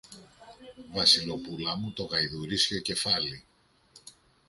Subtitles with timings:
[0.91, 3.43] Βασιλοπούλα μου, το γαϊδουρίσιο κεφάλι!